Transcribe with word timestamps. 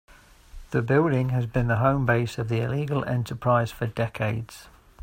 The 0.71 0.81
building 0.81 1.29
has 1.29 1.45
been 1.45 1.67
the 1.67 1.75
home 1.75 2.07
base 2.07 2.39
of 2.39 2.49
the 2.49 2.61
illegal 2.61 3.05
enterprise 3.05 3.69
for 3.71 3.85
decades. 3.85 4.67